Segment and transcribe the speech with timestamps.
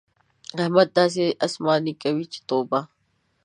[0.61, 2.79] احمد داسې اسماني کوي چې توبه!